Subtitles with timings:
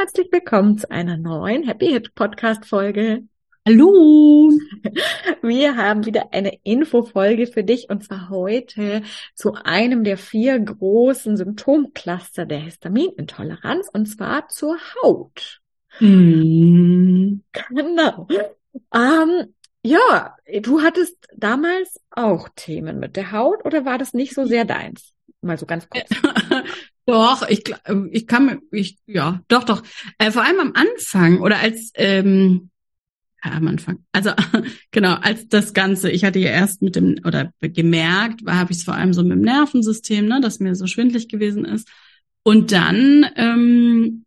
[0.00, 3.24] Herzlich willkommen zu einer neuen Happy Hit Podcast Folge.
[3.68, 4.50] Hallo!
[5.42, 9.02] Wir haben wieder eine Infofolge für dich und zwar heute
[9.34, 15.60] zu einem der vier großen Symptomcluster der Histaminintoleranz und zwar zur Haut.
[15.98, 17.42] Mm.
[17.68, 18.26] Genau.
[18.94, 24.46] Ähm, ja, du hattest damals auch Themen mit der Haut oder war das nicht so
[24.46, 25.12] sehr deins?
[25.42, 26.08] Mal so ganz kurz.
[27.10, 29.82] Doch, ich, ähm, ich kann, ich, ja, doch, doch.
[30.18, 32.70] Äh, vor allem am Anfang oder als, ähm,
[33.44, 34.04] ja, am Anfang.
[34.12, 34.30] Also
[34.92, 38.84] genau, als das Ganze, ich hatte ja erst mit dem, oder gemerkt, habe ich es
[38.84, 41.88] vor allem so mit dem Nervensystem, ne, dass mir so schwindlig gewesen ist.
[42.44, 44.24] Und dann ähm,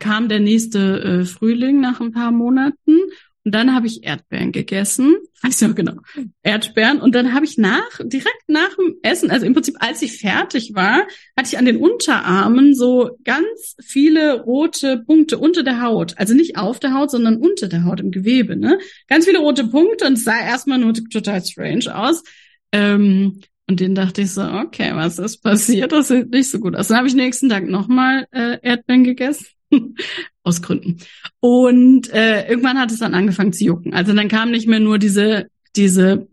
[0.00, 2.98] kam der nächste äh, Frühling nach ein paar Monaten
[3.44, 5.16] und dann habe ich Erdbeeren gegessen.
[5.42, 5.94] Weiß ich noch genau.
[6.42, 7.00] Erdbeeren.
[7.00, 10.74] Und dann habe ich nach, direkt nach dem Essen, also im Prinzip, als ich fertig
[10.74, 16.18] war, hatte ich an den Unterarmen so ganz viele rote Punkte unter der Haut.
[16.18, 18.78] Also nicht auf der Haut, sondern unter der Haut im Gewebe, ne?
[19.06, 22.24] Ganz viele rote Punkte und sah erstmal nur total strange aus.
[22.72, 25.92] Ähm, und den dachte ich so, okay, was ist passiert?
[25.92, 26.88] Das sieht nicht so gut aus.
[26.88, 29.46] Dann habe ich nächsten Tag nochmal äh, Erdbeeren gegessen.
[30.42, 30.98] Aus Gründen.
[31.40, 33.94] Und äh, irgendwann hat es dann angefangen zu jucken.
[33.94, 36.28] Also dann kam nicht mehr nur diese, diese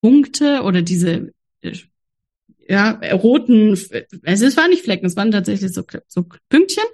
[0.00, 1.72] Punkte oder diese äh,
[2.68, 3.78] ja, roten,
[4.24, 6.84] also es waren nicht Flecken, es waren tatsächlich so, so Pünktchen.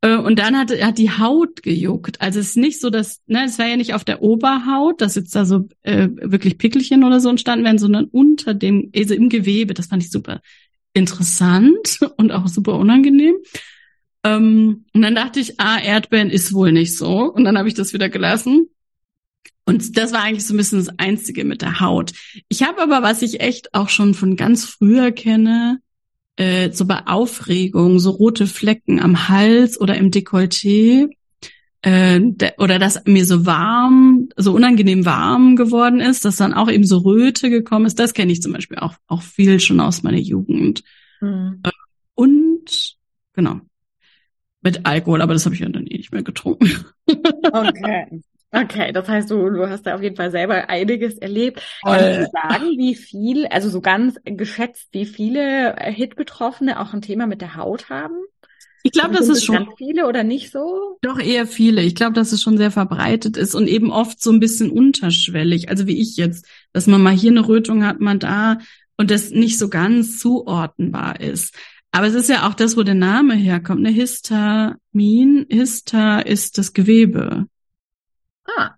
[0.00, 2.20] Äh, und dann hat, hat die Haut gejuckt.
[2.20, 5.16] Also es ist nicht so, dass, ne, es war ja nicht auf der Oberhaut, dass
[5.16, 9.28] jetzt da so äh, wirklich Pickelchen oder so entstanden werden, sondern unter dem, also im
[9.28, 9.74] Gewebe.
[9.74, 10.40] Das fand ich super
[10.92, 13.36] interessant und auch super unangenehm.
[14.24, 17.32] Ähm, und dann dachte ich, ah, Erdbeeren ist wohl nicht so.
[17.32, 18.68] Und dann habe ich das wieder gelassen.
[19.64, 22.12] Und das war eigentlich so ein bisschen das Einzige mit der Haut.
[22.48, 25.80] Ich habe aber, was ich echt auch schon von ganz früher kenne,
[26.36, 31.10] äh, so bei Aufregung, so rote Flecken am Hals oder im Dekolleté,
[31.82, 32.20] äh,
[32.58, 36.98] oder dass mir so warm, so unangenehm warm geworden ist, dass dann auch eben so
[36.98, 37.98] Röte gekommen ist.
[37.98, 40.82] Das kenne ich zum Beispiel auch, auch viel schon aus meiner Jugend.
[41.20, 41.60] Mhm.
[41.62, 41.70] Äh,
[42.14, 42.96] und
[43.34, 43.60] genau,
[44.60, 46.86] mit Alkohol, aber das habe ich ja dann eh nicht mehr getrunken.
[47.52, 48.22] Okay.
[48.50, 51.62] Okay, das heißt, du, du hast da auf jeden Fall selber einiges erlebt.
[51.84, 57.26] Kannst du sagen, wie viel, also so ganz geschätzt, wie viele Hit-Betroffene auch ein Thema
[57.26, 58.16] mit der Haut haben?
[58.84, 60.98] Ich glaube, das ist schon viele oder nicht so?
[61.02, 61.82] Doch eher viele.
[61.82, 65.68] Ich glaube, dass es schon sehr verbreitet ist und eben oft so ein bisschen unterschwellig.
[65.68, 68.58] Also wie ich jetzt, dass man mal hier eine Rötung hat, man da
[68.96, 71.54] und das nicht so ganz zuordnenbar ist.
[71.90, 73.90] Aber es ist ja auch das, wo der Name herkommt, ne?
[73.90, 75.46] Histamin.
[75.48, 77.46] Hista ist das Gewebe.
[78.44, 78.74] Ah.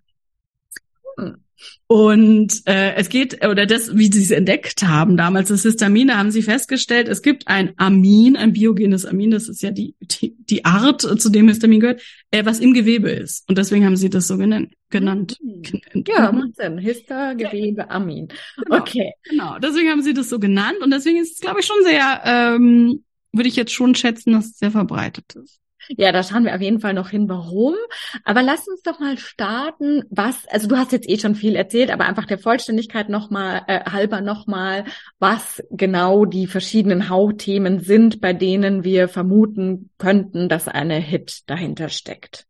[1.17, 1.43] Hm.
[1.87, 6.17] Und äh, es geht, oder das, wie sie es entdeckt haben damals, das Histamin, da
[6.17, 10.35] haben sie festgestellt, es gibt ein Amin, ein biogenes Amin, das ist ja die, die,
[10.37, 12.01] die Art, zu dem Histamin gehört,
[12.31, 13.47] äh, was im Gewebe ist.
[13.49, 14.73] Und deswegen haben sie das so genannt.
[14.89, 15.37] genannt.
[15.41, 16.05] Mhm.
[16.07, 16.77] Ja, macht Sinn.
[16.77, 18.29] Hister, Gewebe, Amin.
[18.63, 19.11] Genau, okay.
[19.29, 20.77] Genau, deswegen haben sie das so genannt.
[20.81, 23.03] Und deswegen ist es, glaube ich, schon sehr, ähm,
[23.33, 25.59] würde ich jetzt schon schätzen, dass es sehr verbreitet ist.
[25.97, 27.75] Ja, da schauen wir auf jeden Fall noch hin, warum.
[28.23, 31.91] Aber lass uns doch mal starten, was, also du hast jetzt eh schon viel erzählt,
[31.91, 34.85] aber einfach der Vollständigkeit nochmal, äh, halber nochmal,
[35.19, 41.89] was genau die verschiedenen Hautthemen sind, bei denen wir vermuten könnten, dass eine Hit dahinter
[41.89, 42.47] steckt.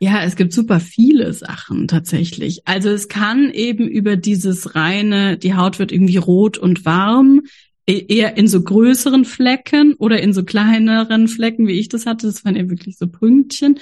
[0.00, 2.62] Ja, es gibt super viele Sachen tatsächlich.
[2.66, 7.42] Also es kann eben über dieses reine, die Haut wird irgendwie rot und warm,
[7.88, 12.26] eher in so größeren Flecken oder in so kleineren Flecken, wie ich das hatte.
[12.26, 13.78] Das waren ja wirklich so Pünktchen.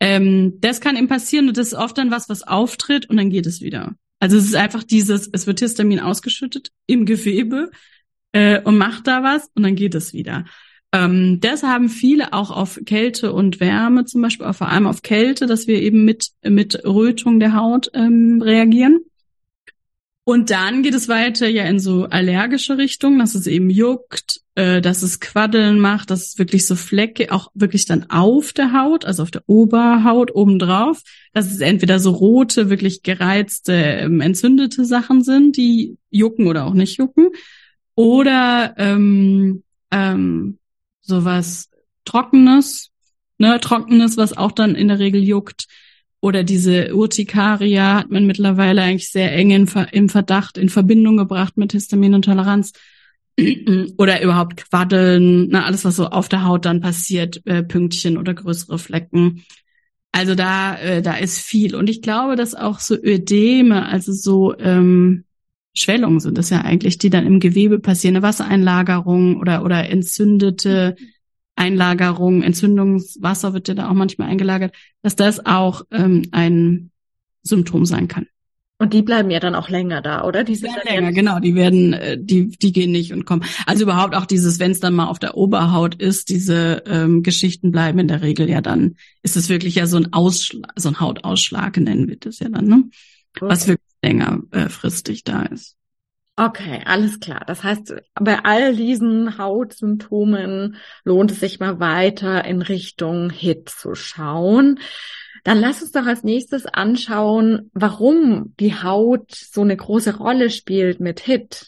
[0.00, 3.30] Ähm, das kann ihm passieren und das ist oft dann was, was auftritt und dann
[3.30, 3.94] geht es wieder.
[4.20, 7.70] Also es ist einfach dieses, es wird Histamin ausgeschüttet im Gewebe
[8.32, 10.44] äh, und macht da was und dann geht es wieder.
[10.92, 15.46] Ähm, das haben viele auch auf Kälte und Wärme, zum Beispiel vor allem auf Kälte,
[15.46, 19.00] dass wir eben mit, mit Rötung der Haut ähm, reagieren.
[20.28, 24.82] Und dann geht es weiter ja in so allergische Richtung, dass es eben juckt, äh,
[24.82, 29.06] dass es Quaddeln macht, dass es wirklich so Flecke auch wirklich dann auf der Haut,
[29.06, 31.02] also auf der Oberhaut obendrauf,
[31.32, 36.74] dass es entweder so rote, wirklich gereizte, ähm, entzündete Sachen sind, die jucken oder auch
[36.74, 37.30] nicht jucken,
[37.94, 40.58] oder ähm, ähm,
[41.00, 41.70] sowas
[42.04, 42.90] Trockenes,
[43.38, 45.68] ne, Trockenes, was auch dann in der Regel juckt
[46.20, 51.56] oder diese Urtikaria hat man mittlerweile eigentlich sehr eng in, im Verdacht in Verbindung gebracht
[51.56, 52.72] mit Histaminintoleranz
[53.96, 58.34] oder überhaupt Quaddeln, ne, alles was so auf der Haut dann passiert, äh, Pünktchen oder
[58.34, 59.44] größere Flecken.
[60.10, 61.76] Also da, äh, da ist viel.
[61.76, 65.24] Und ich glaube, dass auch so Ödeme, also so ähm,
[65.74, 70.96] Schwellungen sind das ja eigentlich, die dann im Gewebe passieren, eine Wassereinlagerung oder, oder entzündete
[71.58, 76.90] Einlagerung, Entzündungswasser wird ja da auch manchmal eingelagert, dass das auch ähm, ein
[77.42, 78.26] Symptom sein kann.
[78.80, 80.44] Und die bleiben ja dann auch länger da, oder?
[80.44, 81.40] Die, sind länger, genau.
[81.40, 83.44] Die werden, äh, die, die gehen nicht und kommen.
[83.66, 87.72] Also überhaupt auch dieses, wenn es dann mal auf der Oberhaut ist, diese ähm, Geschichten
[87.72, 88.94] bleiben in der Regel ja dann,
[89.24, 92.66] ist es wirklich ja so ein Ausschlag, so ein Hautausschlag nennen wir das ja dann,
[92.66, 92.84] ne?
[93.34, 93.48] Okay.
[93.48, 94.68] Was wirklich länger äh,
[95.24, 95.77] da ist.
[96.40, 97.42] Okay, alles klar.
[97.48, 103.96] Das heißt, bei all diesen Hautsymptomen lohnt es sich mal weiter in Richtung HIT zu
[103.96, 104.78] schauen.
[105.42, 111.00] Dann lass uns doch als nächstes anschauen, warum die Haut so eine große Rolle spielt
[111.00, 111.66] mit HIT.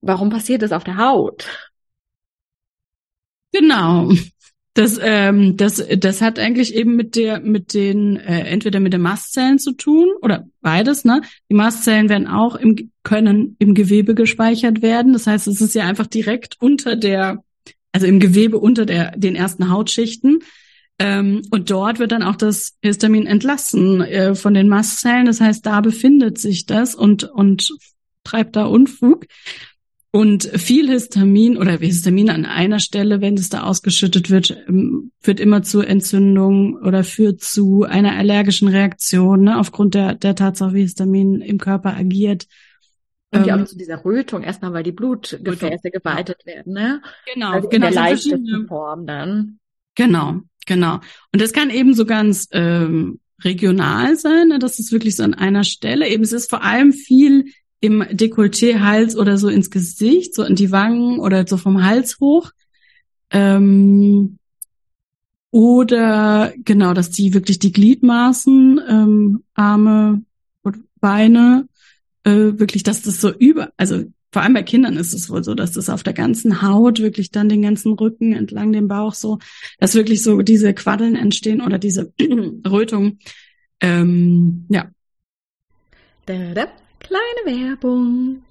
[0.00, 1.48] Warum passiert es auf der Haut?
[3.52, 4.10] Genau.
[4.76, 9.00] Das, ähm, das, das hat eigentlich eben mit der, mit den, äh, entweder mit den
[9.00, 11.22] Mastzellen zu tun oder beides, ne?
[11.50, 15.14] Die Mastzellen werden auch im, können im Gewebe gespeichert werden.
[15.14, 17.42] Das heißt, es ist ja einfach direkt unter der,
[17.90, 20.40] also im Gewebe unter der, den ersten Hautschichten.
[20.98, 25.24] Ähm, und dort wird dann auch das Histamin entlassen äh, von den Mastzellen.
[25.24, 27.74] Das heißt, da befindet sich das und, und
[28.24, 29.24] treibt da Unfug.
[30.16, 35.40] Und viel Histamin oder Histamin an einer Stelle, wenn es da ausgeschüttet wird, ähm, führt
[35.40, 40.80] immer zu Entzündung oder führt zu einer allergischen Reaktion, ne, aufgrund der, der Tatsache, wie
[40.80, 42.46] Histamin im Körper agiert.
[43.30, 47.02] Und ja auch ähm, zu dieser Rötung, erstmal weil die Blutgefäße geweitet werden, ne?
[47.34, 47.86] Genau, also genau.
[47.88, 49.58] In der leichtesten Form dann.
[49.96, 50.94] Genau, genau.
[51.30, 54.58] Und das kann eben so ganz ähm, regional sein, ne?
[54.58, 56.08] das ist wirklich so an einer Stelle.
[56.08, 60.56] Eben es ist vor allem viel im Dekolleté, Hals oder so ins Gesicht, so in
[60.56, 62.50] die Wangen oder so vom Hals hoch.
[63.30, 64.38] Ähm,
[65.50, 70.22] oder genau, dass die wirklich die Gliedmaßen, ähm, Arme
[70.62, 71.68] und Beine,
[72.24, 75.54] äh, wirklich, dass das so über, also vor allem bei Kindern ist es wohl so,
[75.54, 79.38] dass das auf der ganzen Haut wirklich dann den ganzen Rücken entlang dem Bauch so,
[79.78, 82.12] dass wirklich so diese Quaddeln entstehen oder diese
[82.68, 83.18] Rötung.
[83.80, 84.90] Ähm, ja.
[86.26, 86.66] Da, da.
[87.06, 88.42] Kleine Werbung.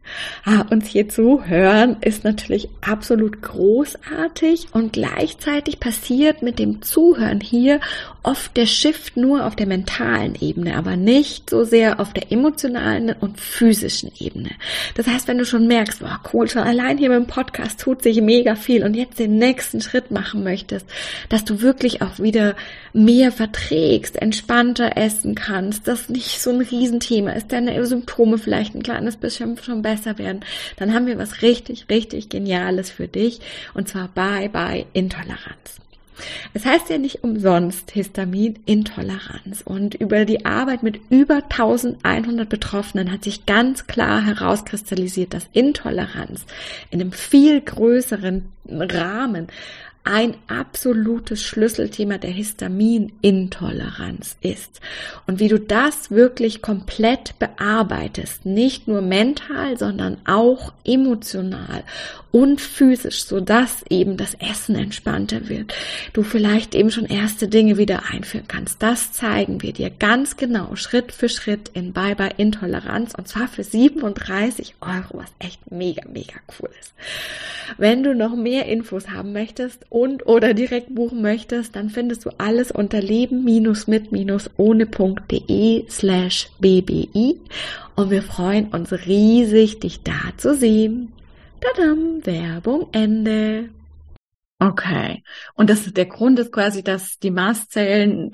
[0.46, 7.42] Ah, uns hier zu hören ist natürlich absolut großartig und gleichzeitig passiert mit dem Zuhören
[7.42, 7.80] hier
[8.22, 13.16] oft der Shift nur auf der mentalen Ebene, aber nicht so sehr auf der emotionalen
[13.20, 14.52] und physischen Ebene.
[14.96, 18.22] Das heißt, wenn du schon merkst, boah, cool, schon allein hier beim Podcast tut sich
[18.22, 20.88] mega viel und jetzt den nächsten Schritt machen möchtest,
[21.30, 22.56] dass du wirklich auch wieder
[22.94, 28.84] mehr verträgst, entspannter essen kannst, das nicht so ein Riesenthema ist, deine Symptome vielleicht ein
[28.84, 30.46] kleines bisschen schon besser werden,
[30.78, 33.42] dann haben wir was richtig, richtig Geniales für dich
[33.74, 35.82] und zwar Bye Bye Intoleranz.
[36.54, 43.24] Es heißt ja nicht umsonst Histaminintoleranz und über die Arbeit mit über 1100 Betroffenen hat
[43.24, 46.46] sich ganz klar herauskristallisiert, dass Intoleranz
[46.90, 49.48] in einem viel größeren Rahmen
[50.06, 54.80] ein absolutes Schlüsselthema der Histaminintoleranz ist.
[55.28, 61.84] Und wie du das wirklich komplett bearbeitest, nicht nur mental, sondern auch emotional
[62.36, 65.74] und physisch, so dass eben das Essen entspannter wird.
[66.12, 68.84] Du vielleicht eben schon erste Dinge wieder einführen kannst.
[68.84, 73.48] Das zeigen wir dir ganz genau, Schritt für Schritt in Bye Bye Intoleranz und zwar
[73.48, 76.94] für 37 Euro, was echt mega, mega cool ist.
[77.78, 82.32] Wenn du noch mehr Infos haben möchtest und oder direkt buchen möchtest, dann findest du
[82.38, 87.40] alles unter leben-mit-ohne.de slash bbi
[87.96, 91.14] und wir freuen uns riesig, dich da zu sehen.
[91.62, 93.70] Tadam, Werbung Ende.
[94.60, 95.24] Okay.
[95.54, 98.32] Und das der Grund ist quasi, dass die Mastzellen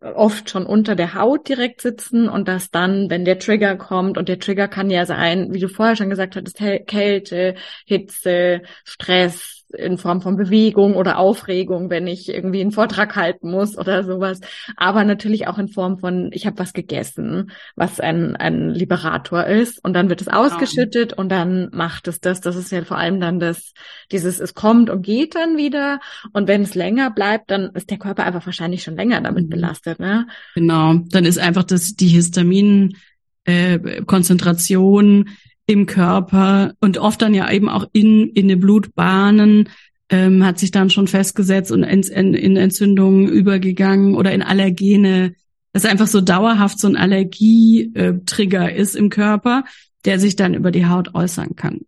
[0.00, 4.30] oft schon unter der Haut direkt sitzen und dass dann, wenn der Trigger kommt, und
[4.30, 9.98] der Trigger kann ja sein, wie du vorher schon gesagt hattest, Kälte, Hitze, Stress, in
[9.98, 14.40] Form von Bewegung oder Aufregung, wenn ich irgendwie einen Vortrag halten muss oder sowas.
[14.76, 19.84] Aber natürlich auch in Form von, ich habe was gegessen, was ein, ein Liberator ist.
[19.84, 22.40] Und dann wird es ausgeschüttet und dann macht es das.
[22.40, 23.72] Das ist ja vor allem dann das,
[24.10, 26.00] dieses, es kommt und geht dann wieder.
[26.32, 29.50] Und wenn es länger bleibt, dann ist der Körper einfach wahrscheinlich schon länger damit mhm.
[29.50, 30.00] belastet.
[30.00, 30.26] Ne?
[30.54, 32.96] Genau, dann ist einfach das, die Histamin
[33.44, 35.30] äh, Konzentration
[35.68, 39.68] im Körper und oft dann ja eben auch in, in den Blutbahnen
[40.08, 45.34] ähm, hat sich dann schon festgesetzt und in, in, in Entzündungen übergegangen oder in Allergene.
[45.74, 49.64] Das ist einfach so dauerhaft so ein Allergietrigger ist im Körper,
[50.06, 51.82] der sich dann über die Haut äußern kann.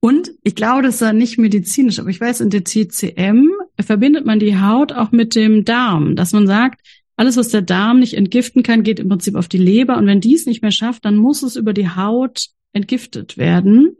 [0.00, 3.48] Und ich glaube, das ist nicht medizinisch, aber ich weiß, in der TCM
[3.80, 6.82] verbindet man die Haut auch mit dem Darm, dass man sagt,
[7.16, 9.96] alles, was der Darm nicht entgiften kann, geht im Prinzip auf die Leber.
[9.96, 13.96] Und wenn dies nicht mehr schafft, dann muss es über die Haut entgiftet werden.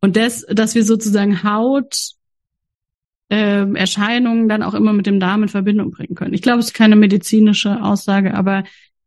[0.00, 1.96] Und das, dass wir sozusagen Haut
[3.28, 6.34] äh, Erscheinungen dann auch immer mit dem Darm in Verbindung bringen können.
[6.34, 8.64] Ich glaube, es ist keine medizinische Aussage, aber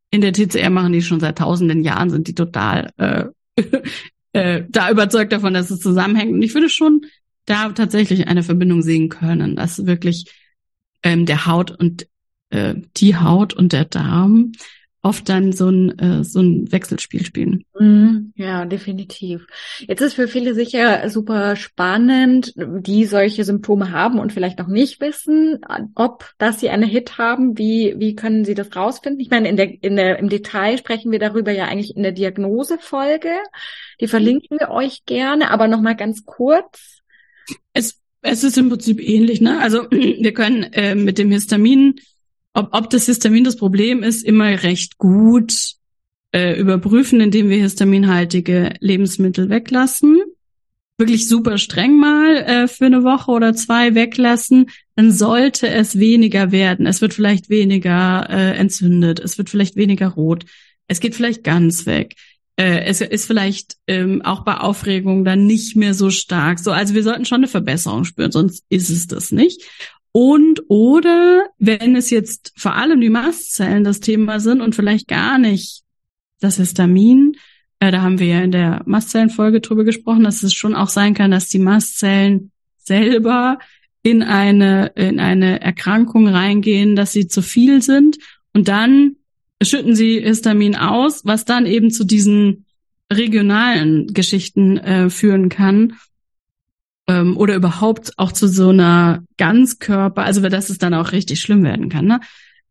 [0.09, 3.25] in der TCR machen die schon seit tausenden Jahren, sind die total äh,
[4.33, 6.33] äh, da überzeugt davon, dass es zusammenhängt.
[6.33, 7.01] Und ich würde schon
[7.45, 10.31] da tatsächlich eine Verbindung sehen können, dass wirklich
[11.03, 12.07] ähm, der Haut und
[12.49, 14.53] äh, die Haut und der Darm
[15.05, 17.63] oft dann so ein, äh, so ein Wechselspiel spielen.
[17.79, 18.33] Mhm.
[18.35, 19.45] ja, definitiv.
[19.79, 24.99] Jetzt ist für viele sicher super spannend, die solche Symptome haben und vielleicht noch nicht
[25.01, 25.59] wissen,
[25.93, 27.55] ob, dass sie eine Hit haben.
[27.55, 29.21] Wie, wie können sie das rausfinden?
[29.21, 32.11] Ich meine, in der, in der, im Detail sprechen wir darüber ja eigentlich in der
[32.11, 33.29] Diagnosefolge.
[34.01, 37.01] Die verlinken wir euch gerne, aber nochmal ganz kurz.
[37.73, 39.59] Es, es ist im Prinzip ähnlich, ne?
[39.59, 41.99] Also wir können äh, mit dem Histamin
[42.55, 45.75] ob, ob das Histamin das Problem ist, immer recht gut
[46.31, 50.21] äh, überprüfen, indem wir histaminhaltige Lebensmittel weglassen.
[50.97, 56.51] Wirklich super streng mal äh, für eine Woche oder zwei weglassen, dann sollte es weniger
[56.51, 56.85] werden.
[56.85, 60.45] Es wird vielleicht weniger äh, entzündet, es wird vielleicht weniger rot,
[60.87, 62.15] es geht vielleicht ganz weg.
[62.57, 66.59] Äh, es ist vielleicht ähm, auch bei Aufregung dann nicht mehr so stark.
[66.59, 69.63] So, also wir sollten schon eine Verbesserung spüren, sonst ist es das nicht.
[70.15, 75.37] Und oder wenn es jetzt vor allem die Mastzellen das Thema sind und vielleicht gar
[75.37, 75.81] nicht
[76.39, 77.35] das Histamin,
[77.81, 81.15] äh, da haben wir ja in der Mastzellenfolge drüber gesprochen, dass es schon auch sein
[81.15, 83.59] kann, dass die Mastzellen selber
[84.03, 88.17] in eine, in eine Erkrankung reingehen, dass sie zu viel sind.
[88.53, 89.17] Und dann
[89.61, 92.63] schütten sie Histamin aus, was dann eben zu diesen
[93.11, 95.97] regionalen Geschichten äh, führen kann
[97.07, 101.63] ähm, oder überhaupt auch zu so einer Ganzkörper, also dass es dann auch richtig schlimm
[101.63, 102.19] werden kann, ne?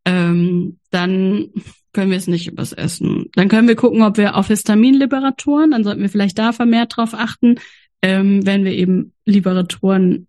[0.05, 1.49] Ähm, dann
[1.93, 3.31] können wir es nicht übers Essen.
[3.35, 7.15] Dann können wir gucken, ob wir auf Histaminliberatoren, dann sollten wir vielleicht da vermehrt drauf
[7.15, 7.57] achten,
[8.03, 10.27] ähm, wenn wir eben Liberatoren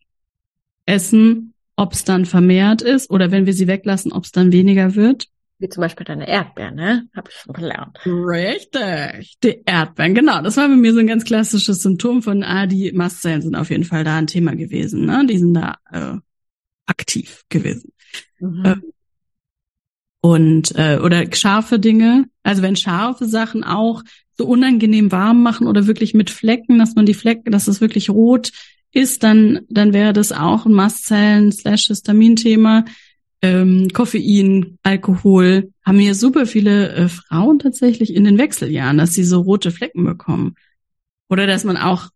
[0.85, 4.95] essen, ob es dann vermehrt ist oder wenn wir sie weglassen, ob es dann weniger
[4.95, 5.27] wird.
[5.57, 7.07] Wie zum Beispiel deine Erdbeeren, ne?
[7.15, 7.97] Hab ich schon gelernt.
[8.05, 9.37] Richtig.
[9.41, 10.41] Die Erdbeeren, genau.
[10.41, 13.69] Das war bei mir so ein ganz klassisches Symptom von, ah, die Mastzellen sind auf
[13.69, 15.25] jeden Fall da ein Thema gewesen, ne?
[15.25, 16.17] Die sind da äh,
[16.85, 17.93] aktiv gewesen.
[18.39, 18.65] Mhm.
[18.65, 18.75] Äh,
[20.21, 24.01] und äh, oder scharfe Dinge, also wenn scharfe Sachen auch
[24.33, 28.09] so unangenehm warm machen oder wirklich mit Flecken, dass man die Flecken, dass es wirklich
[28.09, 28.51] rot
[28.91, 32.85] ist, dann dann wäre das auch ein Mastzellen slash Histamin-Thema
[33.41, 39.23] ähm, Koffein, Alkohol, haben hier super viele äh, Frauen tatsächlich in den Wechseljahren, dass sie
[39.23, 40.55] so rote Flecken bekommen.
[41.29, 42.09] Oder dass man auch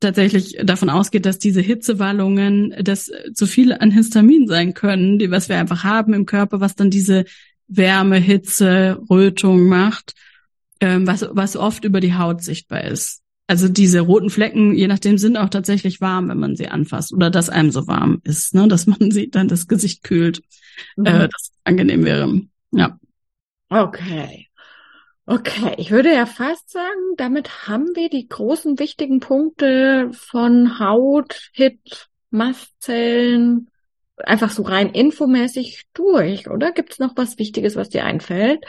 [0.00, 5.30] tatsächlich davon ausgeht, dass diese Hitzewallungen das äh, zu viel an Histamin sein können, die,
[5.30, 7.24] was wir einfach haben im Körper, was dann diese
[7.68, 10.14] Wärme, Hitze, Rötung macht,
[10.80, 13.23] ähm, was, was oft über die Haut sichtbar ist.
[13.46, 17.30] Also diese roten Flecken, je nachdem, sind auch tatsächlich warm, wenn man sie anfasst oder
[17.30, 20.42] dass einem so warm ist, ne, dass man sie dann das Gesicht kühlt,
[20.96, 21.06] mhm.
[21.06, 22.40] äh, das angenehm wäre.
[22.72, 22.98] Ja.
[23.68, 24.48] Okay.
[25.26, 31.50] Okay, ich würde ja fast sagen, damit haben wir die großen wichtigen Punkte von Haut,
[31.54, 33.70] Hit, Mastzellen,
[34.18, 36.72] einfach so rein infomäßig durch, oder?
[36.72, 38.64] Gibt es noch was Wichtiges, was dir einfällt?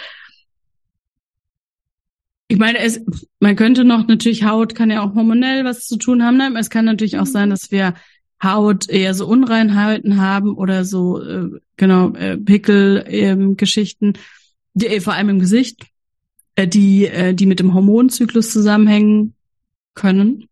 [2.48, 3.02] Ich meine, es,
[3.40, 6.38] man könnte noch natürlich Haut kann ja auch hormonell was zu tun haben.
[6.38, 6.54] Ne?
[6.60, 7.96] Es kann natürlich auch sein, dass wir
[8.44, 14.14] Haut eher so Unreinheiten haben oder so äh, genau äh, Pickel-Geschichten,
[14.74, 15.86] die äh, vor allem im Gesicht,
[16.56, 19.34] äh, die äh, die mit dem Hormonzyklus zusammenhängen
[19.96, 20.48] können.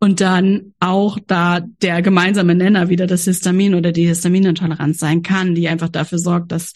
[0.00, 5.54] Und dann auch da der gemeinsame Nenner wieder das Histamin oder die Histaminintoleranz sein kann,
[5.54, 6.74] die einfach dafür sorgt, dass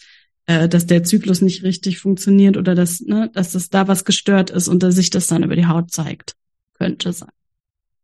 [0.49, 4.49] äh, dass der Zyklus nicht richtig funktioniert oder dass, ne, dass das da was gestört
[4.49, 6.33] ist und dass sich das dann über die Haut zeigt.
[6.73, 7.29] Könnte sein.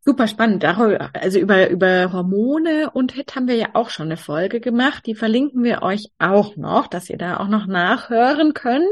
[0.05, 0.63] Super spannend.
[0.63, 5.07] Also über, über Hormone und HIT haben wir ja auch schon eine Folge gemacht.
[5.07, 8.85] Die verlinken wir euch auch noch, dass ihr da auch noch nachhören könnt.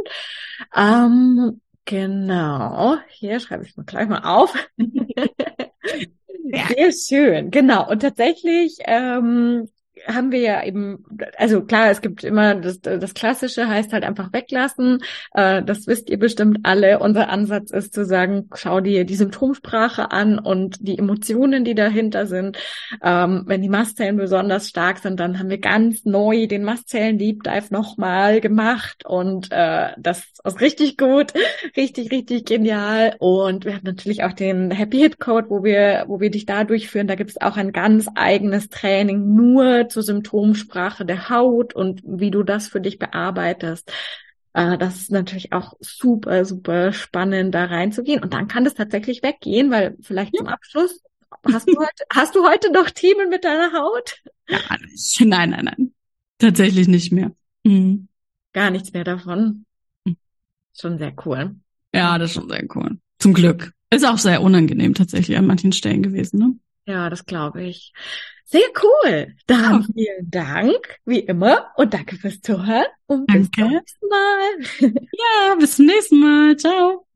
[0.76, 2.98] Ähm, genau.
[3.10, 4.56] Hier schreibe ich mal gleich mal auf.
[6.44, 7.52] Sehr schön.
[7.52, 7.88] Genau.
[7.88, 9.70] Und tatsächlich ähm,
[10.08, 11.06] haben wir ja eben,
[11.38, 15.00] also klar, es gibt immer das, das Klassische heißt halt einfach weglassen.
[15.34, 17.00] Äh, das wisst ihr bestimmt alle.
[17.00, 22.28] Unser Ansatz ist zu sagen, schau dir die Symptomsprache an und die Emotionen, die dahinter
[22.28, 22.58] sind.
[23.02, 27.44] Ähm, wenn die Mastzellen besonders stark sind, dann haben wir ganz neu den Mastzellen Deep
[27.44, 31.34] Dive nochmal gemacht und äh, das ist richtig gut,
[31.78, 33.16] richtig, richtig genial.
[33.20, 36.64] Und wir haben natürlich auch den Happy Hit Code, wo wir, wo wir dich da
[36.64, 37.08] durchführen.
[37.08, 42.32] Da gibt es auch ein ganz eigenes Training nur zur Symptomsprache der Haut und wie
[42.32, 43.92] du das für dich bearbeitest.
[44.54, 48.22] Äh, das ist natürlich auch super, super spannend, da reinzugehen.
[48.22, 50.40] Und dann kann das tatsächlich weggehen, weil vielleicht ja.
[50.40, 51.02] zum Abschluss
[51.52, 54.22] Hast du heute, hast du heute noch Themen mit deiner Haut?
[54.48, 54.60] Ja.
[55.20, 55.94] Nein, nein, nein.
[56.38, 57.32] Tatsächlich nicht mehr.
[57.64, 58.08] Mhm.
[58.54, 59.66] Gar nichts mehr davon.
[60.06, 60.18] Mhm.
[60.80, 61.56] Schon sehr cool.
[61.94, 62.98] Ja, das ist schon sehr cool.
[63.20, 63.74] Zum Glück.
[63.90, 66.56] Ist auch sehr unangenehm tatsächlich an manchen Stellen gewesen, ne?
[66.86, 67.94] Ja, das glaube ich.
[68.54, 69.34] Sehr cool.
[69.48, 69.88] Dann ja.
[69.96, 72.86] vielen Dank, wie immer, und danke fürs Zuhören.
[73.08, 73.42] Und danke.
[73.42, 74.94] bis zum nächsten Mal.
[75.12, 76.58] ja, bis zum nächsten Mal.
[76.58, 77.08] Ciao.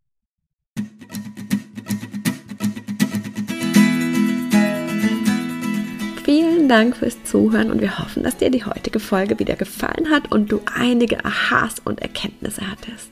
[6.26, 10.32] Vielen Dank fürs Zuhören und wir hoffen, dass dir die heutige Folge wieder gefallen hat
[10.32, 13.12] und du einige Aha's und Erkenntnisse hattest.